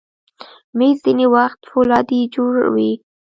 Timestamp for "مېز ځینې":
0.77-1.25